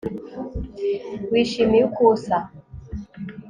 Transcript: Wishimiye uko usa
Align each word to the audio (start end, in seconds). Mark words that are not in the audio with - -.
Wishimiye 1.31 1.83
uko 1.89 2.01
usa 2.13 2.37